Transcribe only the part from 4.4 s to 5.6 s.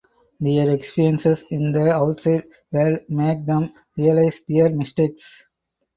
their mistakes.